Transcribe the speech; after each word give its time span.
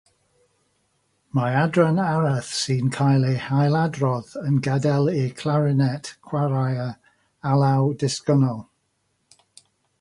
Mae 1.39 1.57
adran 1.63 1.99
arall 2.05 2.39
sy'n 2.61 2.89
cael 2.95 3.27
ei 3.33 3.37
hailadrodd 3.49 4.33
yn 4.41 4.57
gadel 4.69 5.13
i'r 5.13 5.37
clarinét 5.43 6.13
chwarae'r 6.31 6.99
alaw 7.55 7.89
ddisgynnol. 8.03 8.61